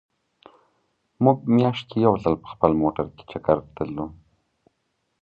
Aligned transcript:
مونږ 1.23 1.39
مياشت 1.55 1.83
کې 1.89 1.97
يو 2.05 2.13
ځل 2.23 2.35
په 2.43 2.47
خپل 2.53 2.71
موټر 2.81 3.05
کې 3.15 3.23
چکر 3.31 3.57
ته 3.75 3.83
ځو 3.93 4.05